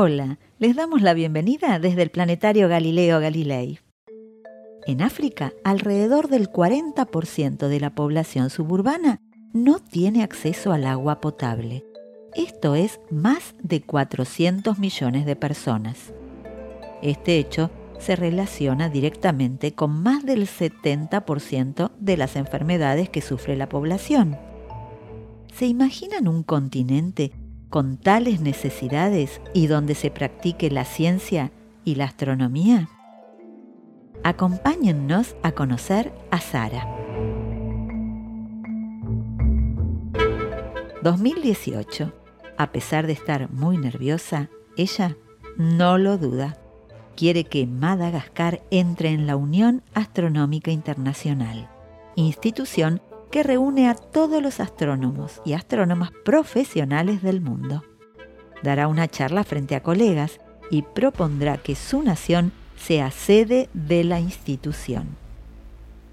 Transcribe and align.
Hola, 0.00 0.38
les 0.60 0.76
damos 0.76 1.02
la 1.02 1.12
bienvenida 1.12 1.80
desde 1.80 2.02
el 2.02 2.10
planetario 2.10 2.68
Galileo 2.68 3.18
Galilei. 3.18 3.80
En 4.86 5.02
África, 5.02 5.52
alrededor 5.64 6.28
del 6.28 6.48
40% 6.48 7.66
de 7.66 7.80
la 7.80 7.90
población 7.90 8.48
suburbana 8.48 9.20
no 9.52 9.80
tiene 9.80 10.22
acceso 10.22 10.70
al 10.70 10.86
agua 10.86 11.20
potable. 11.20 11.84
Esto 12.36 12.76
es 12.76 13.00
más 13.10 13.56
de 13.60 13.82
400 13.82 14.78
millones 14.78 15.26
de 15.26 15.34
personas. 15.34 16.12
Este 17.02 17.36
hecho 17.36 17.72
se 17.98 18.14
relaciona 18.14 18.88
directamente 18.88 19.74
con 19.74 20.00
más 20.00 20.24
del 20.24 20.46
70% 20.46 21.90
de 21.98 22.16
las 22.16 22.36
enfermedades 22.36 23.10
que 23.10 23.20
sufre 23.20 23.56
la 23.56 23.68
población. 23.68 24.38
¿Se 25.52 25.66
imaginan 25.66 26.28
un 26.28 26.44
continente 26.44 27.32
con 27.68 27.96
tales 27.98 28.40
necesidades 28.40 29.40
y 29.54 29.66
donde 29.66 29.94
se 29.94 30.10
practique 30.10 30.70
la 30.70 30.84
ciencia 30.84 31.52
y 31.84 31.94
la 31.96 32.04
astronomía? 32.04 32.88
Acompáñennos 34.24 35.36
a 35.42 35.52
conocer 35.52 36.12
a 36.30 36.40
Sara. 36.40 36.86
2018. 41.02 42.12
A 42.56 42.72
pesar 42.72 43.06
de 43.06 43.12
estar 43.12 43.50
muy 43.50 43.78
nerviosa, 43.78 44.50
ella 44.76 45.16
no 45.56 45.96
lo 45.96 46.18
duda. 46.18 46.58
Quiere 47.16 47.44
que 47.44 47.66
Madagascar 47.66 48.62
entre 48.70 49.10
en 49.10 49.26
la 49.26 49.36
Unión 49.36 49.82
Astronómica 49.94 50.70
Internacional, 50.70 51.68
institución 52.16 53.00
que 53.30 53.42
reúne 53.42 53.88
a 53.88 53.94
todos 53.94 54.42
los 54.42 54.60
astrónomos 54.60 55.40
y 55.44 55.52
astrónomas 55.52 56.10
profesionales 56.24 57.22
del 57.22 57.40
mundo. 57.40 57.84
Dará 58.62 58.88
una 58.88 59.08
charla 59.08 59.44
frente 59.44 59.74
a 59.74 59.82
colegas 59.82 60.40
y 60.70 60.82
propondrá 60.82 61.58
que 61.58 61.74
su 61.74 62.02
nación 62.02 62.52
sea 62.76 63.10
sede 63.10 63.68
de 63.74 64.04
la 64.04 64.20
institución. 64.20 65.16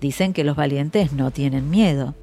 Dicen 0.02 0.34
que 0.34 0.44
los 0.44 0.56
valientes 0.56 1.14
no 1.14 1.32
tienen 1.32 1.70
miedo, 1.70 2.16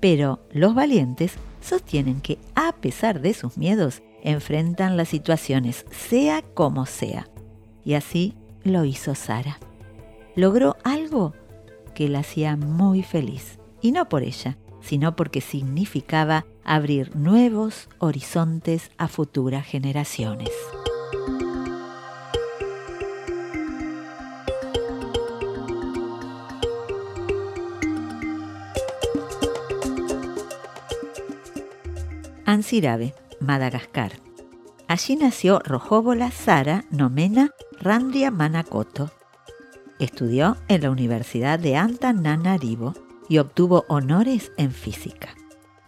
pero 0.00 0.40
los 0.52 0.74
valientes 0.74 1.34
sostienen 1.60 2.20
que 2.20 2.38
a 2.54 2.72
pesar 2.72 3.20
de 3.20 3.34
sus 3.34 3.56
miedos, 3.56 4.02
enfrentan 4.22 4.96
las 4.96 5.08
situaciones, 5.08 5.86
sea 5.90 6.42
como 6.42 6.86
sea. 6.86 7.28
Y 7.84 7.94
así 7.94 8.34
lo 8.64 8.84
hizo 8.84 9.14
Sara. 9.14 9.58
Logró 10.36 10.76
algo 10.84 11.34
que 11.94 12.08
la 12.08 12.20
hacía 12.20 12.56
muy 12.56 13.02
feliz 13.02 13.59
y 13.80 13.92
no 13.92 14.08
por 14.08 14.22
ella, 14.22 14.58
sino 14.80 15.16
porque 15.16 15.40
significaba 15.40 16.46
abrir 16.64 17.14
nuevos 17.16 17.88
horizontes 17.98 18.90
a 18.98 19.08
futuras 19.08 19.66
generaciones. 19.66 20.50
Ansirabe, 32.50 33.14
Madagascar. 33.38 34.12
Allí 34.88 35.14
nació 35.14 35.60
Rojóbola 35.60 36.32
Sara 36.32 36.84
Nomena 36.90 37.50
Randria 37.80 38.32
Manakoto. 38.32 39.12
Estudió 40.00 40.56
en 40.66 40.82
la 40.82 40.90
Universidad 40.90 41.60
de 41.60 41.76
Antananarivo 41.76 42.94
y 43.30 43.38
obtuvo 43.38 43.86
honores 43.88 44.52
en 44.58 44.72
física. 44.72 45.28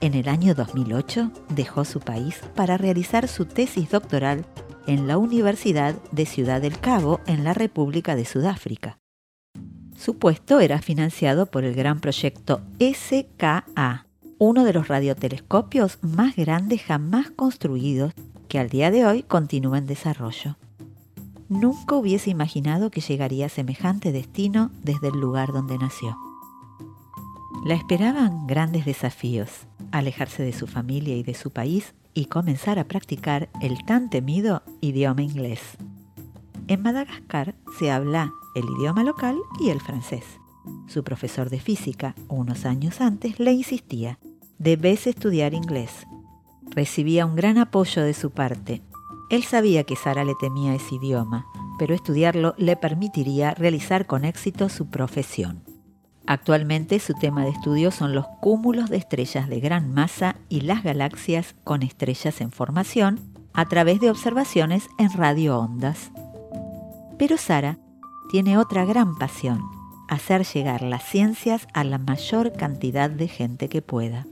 En 0.00 0.14
el 0.14 0.28
año 0.28 0.54
2008 0.54 1.30
dejó 1.50 1.84
su 1.84 1.98
país 1.98 2.41
para 2.54 2.78
realizar 2.78 3.26
su 3.26 3.44
tesis 3.47 3.91
doctoral 3.91 4.47
en 4.86 5.08
la 5.08 5.19
Universidad 5.19 5.97
de 6.12 6.25
Ciudad 6.25 6.62
del 6.62 6.78
Cabo 6.78 7.20
en 7.26 7.42
la 7.42 7.52
República 7.52 8.14
de 8.14 8.25
Sudáfrica. 8.25 8.98
Su 9.97 10.19
puesto 10.19 10.60
era 10.60 10.81
financiado 10.81 11.47
por 11.47 11.64
el 11.64 11.75
gran 11.75 12.00
proyecto 12.00 12.62
SKA, 12.81 14.06
uno 14.38 14.64
de 14.64 14.72
los 14.72 14.86
radiotelescopios 14.86 15.98
más 16.00 16.36
grandes 16.36 16.82
jamás 16.82 17.31
construidos 17.31 18.12
que 18.48 18.60
al 18.60 18.69
día 18.69 18.92
de 18.92 19.04
hoy 19.04 19.25
continúa 19.25 19.78
en 19.78 19.86
desarrollo. 19.86 20.56
Nunca 21.48 21.97
hubiese 21.97 22.31
imaginado 22.31 22.91
que 22.91 23.00
llegaría 23.00 23.47
a 23.47 23.48
semejante 23.48 24.12
destino 24.12 24.70
desde 24.84 25.08
el 25.08 25.20
lugar 25.20 25.52
donde 25.52 25.76
nació. 25.76 26.16
La 27.65 27.75
esperaban 27.75 28.49
grandes 28.49 28.84
desafíos, 28.84 29.69
alejarse 29.93 30.43
de 30.43 30.53
su 30.53 30.67
familia 30.67 31.17
y 31.17 31.23
de 31.23 31.34
su 31.34 31.53
país 31.53 31.95
y 32.12 32.25
comenzar 32.25 32.81
a 32.81 32.89
practicar 32.89 33.50
el 33.61 33.84
tan 33.84 34.11
temido 34.11 34.65
idioma 34.81 35.23
inglés. 35.23 35.61
En 36.67 36.83
Madagascar 36.83 37.55
se 37.78 37.93
habla 37.93 38.33
el 38.56 38.65
idioma 38.65 39.05
local 39.05 39.37
y 39.61 39.71
el 39.71 39.81
francés. 39.81 40.25
Su 40.89 41.05
profesor 41.05 41.50
de 41.50 41.61
física, 41.61 42.17
unos 42.27 42.65
años 42.65 43.00
antes, 43.00 43.39
le 43.39 43.53
insistía, 43.53 44.19
debes 44.59 45.06
estudiar 45.06 45.55
inglés. 45.55 46.09
Recibía 46.62 47.27
un 47.27 47.37
gran 47.37 47.59
apoyo 47.59 48.03
de 48.03 48.15
su 48.15 48.33
parte. 48.33 48.83
Él 49.31 49.44
sabía 49.44 49.84
que 49.84 49.94
Sara 49.94 50.25
le 50.25 50.34
temía 50.41 50.75
ese 50.75 50.97
idioma, 50.97 51.47
pero 51.79 51.94
estudiarlo 51.94 52.55
le 52.59 52.77
permitiría 52.77 53.55
realizar 53.55 54.06
con 54.06 54.25
éxito 54.25 54.69
su 54.69 54.91
profesión. 54.91 55.72
Actualmente 56.27 57.00
su 57.00 57.15
tema 57.15 57.44
de 57.44 57.50
estudio 57.50 57.91
son 57.91 58.15
los 58.15 58.27
cúmulos 58.41 58.91
de 58.91 58.97
estrellas 58.97 59.49
de 59.49 59.60
gran 59.60 59.93
masa 59.93 60.37
y 60.49 60.60
las 60.60 60.83
galaxias 60.83 61.55
con 61.65 61.83
estrellas 61.83 62.41
en 62.41 62.53
formación 62.53 63.21
a 63.53 63.69
través 63.69 64.00
de 64.00 64.10
observaciones 64.10 64.88
en 64.99 65.12
radioondas. 65.12 66.12
Pero 67.19 67.37
Sara 67.37 67.78
tiene 68.31 68.56
otra 68.56 68.84
gran 68.84 69.16
pasión, 69.16 69.61
hacer 70.09 70.44
llegar 70.44 70.82
las 70.82 71.03
ciencias 71.05 71.66
a 71.75 71.84
la 71.84 71.99
mayor 71.99 72.53
cantidad 72.53 73.11
de 73.11 73.28
gente 73.28 73.69
que 73.69 73.82
pueda. 73.82 74.27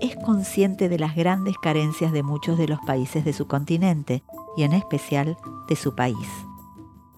Es 0.00 0.16
consciente 0.16 0.88
de 0.88 0.98
las 0.98 1.14
grandes 1.14 1.56
carencias 1.58 2.12
de 2.12 2.22
muchos 2.22 2.56
de 2.56 2.68
los 2.68 2.80
países 2.80 3.24
de 3.24 3.32
su 3.32 3.46
continente 3.46 4.22
y 4.56 4.62
en 4.62 4.72
especial 4.72 5.36
de 5.68 5.76
su 5.76 5.94
país. 5.94 6.28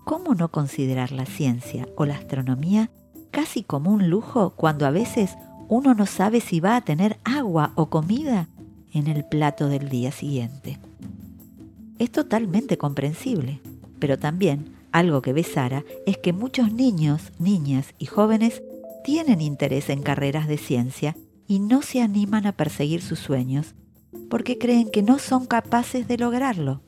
¿Cómo 0.05 0.35
no 0.35 0.51
considerar 0.51 1.13
la 1.13 1.27
ciencia 1.27 1.87
o 1.97 2.05
la 2.05 2.15
astronomía 2.15 2.91
casi 3.31 3.63
como 3.63 3.91
un 3.91 4.11
lujo 4.11 4.51
cuando 4.57 4.87
a 4.87 4.91
veces 4.91 5.37
uno 5.69 5.95
no 5.95 6.07
sabe 6.07 6.41
si 6.41 6.61
va 6.61 6.77
a 6.77 6.81
tener 6.81 7.19
agua 7.25 7.73
o 7.77 7.91
comida 7.91 8.49
en 8.93 9.07
el 9.07 9.25
plato 9.25 9.69
del 9.69 9.89
día 9.89 10.13
siguiente. 10.13 10.79
Es 11.99 12.11
totalmente 12.11 12.77
comprensible, 12.77 13.61
pero 13.99 14.19
también 14.19 14.73
algo 14.93 15.23
que 15.23 15.33
ve 15.33 15.45
Sara 15.45 15.85
es 16.07 16.19
que 16.19 16.33
muchos 16.33 16.73
niños, 16.73 17.33
niñas 17.39 17.95
y 17.99 18.07
jóvenes 18.07 18.63
tienen 19.05 19.41
interés 19.41 19.89
en 19.91 20.03
carreras 20.03 20.49
de 20.49 20.59
ciencia 20.59 21.17
y 21.47 21.61
no 21.61 21.83
se 21.83 22.03
animan 22.03 22.47
a 22.47 22.53
perseguir 22.53 23.03
sus 23.03 23.19
sueños 23.19 23.75
porque 24.29 24.59
creen 24.59 24.91
que 24.91 25.03
no 25.03 25.19
son 25.19 25.47
capaces 25.47 26.09
de 26.09 26.19
lograrlo. 26.19 26.83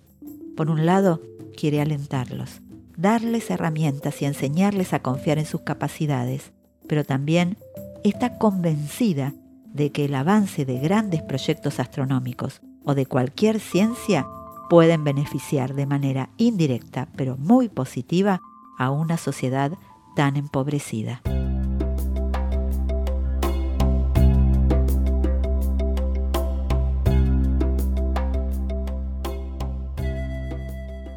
Por 0.57 0.71
un 0.71 0.87
lado, 0.87 1.21
quiere 1.57 1.81
alentarlos, 1.81 2.61
darles 3.03 3.51
herramientas 3.51 4.23
y 4.23 4.25
enseñarles 4.25 4.95
a 4.95 5.01
confiar 5.01 5.39
en 5.39 5.45
sus 5.45 5.63
capacidades, 5.63 6.53
pero 6.89 7.05
también 7.05 7.59
está 8.05 8.39
convencida 8.39 9.35
de 9.75 9.91
que 9.91 10.05
el 10.05 10.15
avance 10.15 10.65
de 10.65 10.79
grandes 10.79 11.21
proyectos 11.23 11.81
astronómicos 11.81 12.63
o 12.85 12.95
de 12.95 13.07
cualquier 13.07 13.59
ciencia 13.59 14.27
pueden 14.71 15.03
beneficiar 15.03 15.75
de 15.75 15.87
manera 15.87 16.31
indirecta 16.37 17.09
pero 17.17 17.37
muy 17.37 17.69
positiva 17.69 18.41
a 18.79 18.91
una 18.91 19.17
sociedad 19.17 19.73
tan 20.15 20.37
empobrecida. 20.37 21.23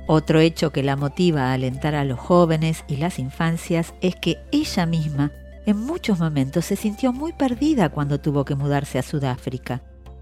Otro 0.07 0.39
hecho 0.39 0.71
que 0.71 0.83
la 0.83 0.95
motiva 0.95 1.49
a 1.49 1.53
alentar 1.53 1.95
a 1.95 2.05
los 2.05 2.19
jóvenes 2.19 2.83
y 2.87 2.97
las 2.97 3.17
infancias 3.17 3.93
es 4.01 4.15
que 4.15 4.37
ella 4.51 4.85
misma 4.85 5.31
en 5.65 5.77
muchos 5.77 6.19
momentos 6.19 6.65
se 6.65 6.75
sintió 6.75 7.11
muy 7.11 7.33
perdida 7.33 7.89
cuando 7.89 8.19
tuvo 8.19 8.45
que 8.45 8.53
mudarse 8.53 8.99
a 8.99 9.03
Sudáfrica. 9.03 9.81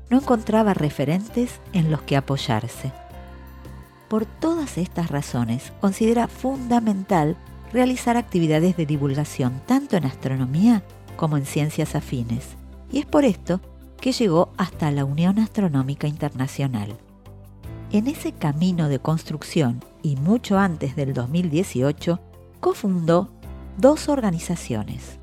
No 0.09 0.19
encontraba 0.19 0.73
referentes 0.73 1.59
en 1.73 1.91
los 1.91 2.01
que 2.03 2.15
apoyarse. 2.15 2.93
Por 4.07 4.25
todas 4.25 4.77
estas 4.77 5.11
razones, 5.11 5.73
considera 5.81 6.27
fundamental 6.27 7.35
realizar 7.73 8.15
actividades 8.15 8.77
de 8.77 8.85
divulgación 8.85 9.61
tanto 9.65 9.97
en 9.97 10.05
astronomía 10.05 10.83
como 11.17 11.35
en 11.35 11.45
ciencias 11.45 11.95
afines. 11.95 12.55
Y 12.91 12.99
es 12.99 13.05
por 13.05 13.25
esto 13.25 13.59
que 13.99 14.11
llegó 14.11 14.53
hasta 14.57 14.91
la 14.91 15.03
Unión 15.03 15.39
Astronómica 15.39 16.07
Internacional. 16.07 16.97
En 17.93 18.07
ese 18.07 18.31
camino 18.31 18.89
de 18.89 18.97
construcción 18.97 19.83
y 20.01 20.15
mucho 20.15 20.57
antes 20.57 20.95
del 20.95 21.13
2018, 21.13 22.19
cofundó 22.59 23.29
dos 23.77 24.09
organizaciones. 24.09 25.19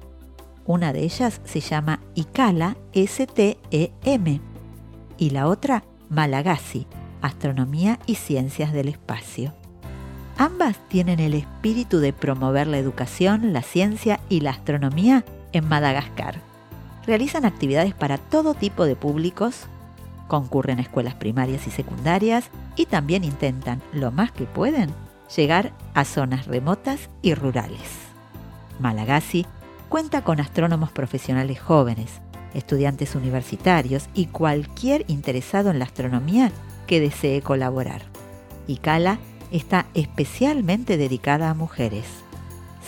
Una 0.67 0.93
de 0.93 1.03
ellas 1.03 1.41
se 1.43 1.59
llama 1.59 1.99
ICALA 2.15 2.77
STEM 2.95 4.41
y 5.19 5.31
la 5.31 5.49
otra 5.49 5.83
Malagasy, 6.11 6.87
Astronomía 7.23 7.99
y 8.07 8.15
Ciencias 8.15 8.73
del 8.73 8.87
Espacio. 8.87 9.53
Ambas 10.39 10.77
tienen 10.89 11.19
el 11.19 11.35
espíritu 11.35 11.99
de 11.99 12.13
promover 12.13 12.69
la 12.69 12.79
educación, 12.79 13.53
la 13.53 13.63
ciencia 13.63 14.21
y 14.29 14.43
la 14.43 14.51
astronomía 14.51 15.25
en 15.51 15.69
Madagascar. 15.69 16.41
Realizan 17.05 17.45
actividades 17.45 17.95
para 17.95 18.17
todo 18.17 18.55
tipo 18.55 18.85
de 18.85 18.95
públicos, 18.95 19.67
concurren 20.31 20.79
a 20.79 20.83
escuelas 20.83 21.17
primarias 21.17 21.67
y 21.67 21.73
secundarias 21.73 22.51
y 22.77 22.87
también 22.87 23.25
intentan, 23.25 23.83
lo 23.93 24.13
más 24.13 24.31
que 24.31 24.45
pueden, 24.45 24.95
llegar 25.37 25.73
a 25.93 26.05
zonas 26.05 26.47
remotas 26.47 27.11
y 27.21 27.35
rurales. 27.35 27.99
Malagasy 28.79 29.45
cuenta 29.89 30.23
con 30.23 30.41
astrónomos 30.41 30.93
profesionales 30.93 31.61
jóvenes, 31.61 32.21
estudiantes 32.55 33.17
universitarios 33.17 34.09
y 34.15 34.27
cualquier 34.27 35.05
interesado 35.09 35.71
en 35.71 35.81
la 35.81 35.85
astronomía 35.85 36.53
que 36.87 37.01
desee 37.01 37.43
colaborar. 37.43 38.03
Icala 38.69 39.19
está 39.51 39.87
especialmente 39.95 40.97
dedicada 40.97 41.51
a 41.51 41.55
mujeres. 41.55 42.07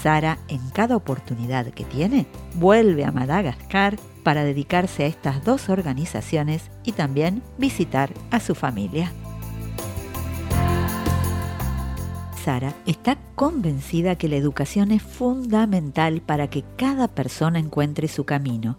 Sara, 0.02 0.38
en 0.48 0.58
cada 0.70 0.96
oportunidad 0.96 1.66
que 1.66 1.84
tiene, 1.84 2.26
vuelve 2.54 3.04
a 3.04 3.12
Madagascar 3.12 3.96
para 4.24 4.42
dedicarse 4.42 5.04
a 5.04 5.06
estas 5.06 5.44
dos 5.44 5.68
organizaciones 5.68 6.72
y 6.82 6.90
también 6.90 7.40
visitar 7.56 8.10
a 8.32 8.40
su 8.40 8.56
familia. 8.56 9.12
Sara 12.44 12.74
está 12.84 13.16
convencida 13.36 14.16
que 14.16 14.26
la 14.26 14.34
educación 14.34 14.90
es 14.90 15.02
fundamental 15.02 16.20
para 16.20 16.50
que 16.50 16.64
cada 16.76 17.06
persona 17.06 17.60
encuentre 17.60 18.08
su 18.08 18.24
camino 18.24 18.78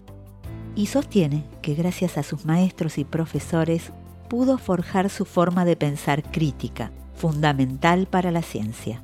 y 0.76 0.88
sostiene 0.88 1.46
que 1.62 1.74
gracias 1.74 2.18
a 2.18 2.24
sus 2.24 2.44
maestros 2.44 2.98
y 2.98 3.06
profesores 3.06 3.94
pudo 4.28 4.58
forjar 4.58 5.10
su 5.10 5.24
forma 5.24 5.64
de 5.64 5.78
pensar 5.78 6.22
crítica, 6.22 6.92
fundamental 7.16 8.08
para 8.08 8.30
la 8.32 8.42
ciencia. 8.42 9.02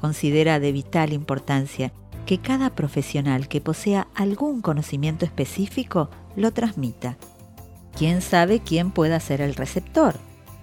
Considera 0.00 0.60
de 0.60 0.72
vital 0.72 1.12
importancia 1.12 1.92
que 2.24 2.38
cada 2.38 2.70
profesional 2.70 3.48
que 3.48 3.60
posea 3.60 4.08
algún 4.14 4.62
conocimiento 4.62 5.26
específico 5.26 6.08
lo 6.36 6.52
transmita. 6.52 7.18
¿Quién 7.98 8.22
sabe 8.22 8.60
quién 8.60 8.92
pueda 8.92 9.20
ser 9.20 9.42
el 9.42 9.54
receptor? 9.54 10.14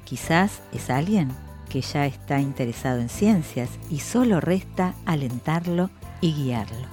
Quizás 0.06 0.60
es 0.74 0.90
alguien 0.90 1.30
que 1.70 1.82
ya 1.82 2.08
está 2.08 2.40
interesado 2.40 3.00
en 3.00 3.10
ciencias 3.10 3.70
y 3.92 4.00
solo 4.00 4.42
resta 4.42 4.96
alentarlo 5.06 5.92
y 6.20 6.34
guiarlo. 6.34 6.88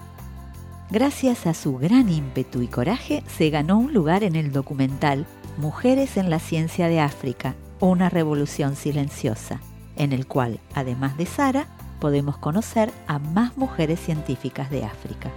Gracias 0.91 1.47
a 1.47 1.55
su 1.55 1.79
gran 1.79 2.11
ímpetu 2.11 2.61
y 2.61 2.67
coraje, 2.67 3.25
se 3.27 3.49
ganó 3.49 3.79
un 3.79 3.95
lugar 3.95 4.23
en 4.23 4.37
el 4.37 4.53
documental 4.53 5.25
Mujeres 5.57 6.19
en 6.19 6.29
la 6.29 6.41
Ciencia 6.41 6.89
de 6.89 7.01
África, 7.01 7.55
una 7.81 8.11
revolución 8.11 8.77
silenciosa, 8.77 9.63
en 9.97 10.13
el 10.13 10.27
cual, 10.27 10.61
además 10.75 11.17
de 11.17 11.25
Sara, 11.25 11.69
podemos 12.05 12.37
conocer 12.37 12.93
a 13.07 13.19
más 13.19 13.57
mujeres 13.57 13.99
científicas 13.99 14.69
de 14.69 14.85
África. 14.85 15.31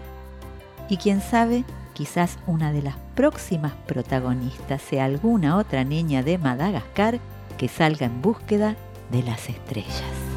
Y 0.90 0.98
quién 0.98 1.22
sabe, 1.22 1.64
quizás 1.94 2.40
una 2.46 2.74
de 2.74 2.82
las 2.82 2.98
próximas 3.16 3.72
protagonistas 3.86 4.82
sea 4.82 5.06
alguna 5.06 5.56
otra 5.56 5.86
niña 5.86 6.24
de 6.24 6.38
Madagascar 6.38 7.20
que 7.58 7.70
salga 7.70 8.08
en 8.08 8.22
búsqueda 8.22 8.76
de 9.14 9.24
las 9.24 9.48
estrellas. 9.48 10.37